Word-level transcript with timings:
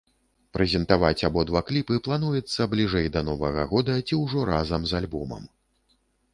Прэзентаваць 0.55 1.25
абодва 1.29 1.61
кліпы 1.67 1.99
плануецца 2.07 2.67
бліжэй 2.73 3.07
да 3.19 3.25
новага 3.29 3.69
года 3.77 4.01
ці 4.07 4.21
ўжо 4.25 4.51
разам 4.55 4.81
з 4.93 5.01
альбомам. 5.05 5.43